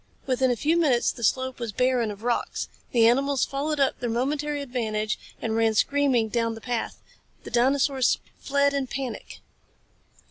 [0.25, 2.69] Within a few minutes the slope was barren of rocks.
[2.91, 6.99] The animals followed up their momentary advantage and ran screaming down the path.
[7.43, 9.41] The dinosaurs fled in panic.